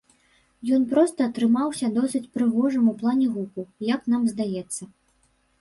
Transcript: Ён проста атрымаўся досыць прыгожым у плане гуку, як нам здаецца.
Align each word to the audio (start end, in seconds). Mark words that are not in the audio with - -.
Ён 0.77 0.85
проста 0.93 1.27
атрымаўся 1.31 1.91
досыць 1.99 2.23
прыгожым 2.37 2.89
у 2.95 2.97
плане 3.03 3.27
гуку, 3.37 3.67
як 3.95 4.11
нам 4.15 4.29
здаецца. 4.33 4.83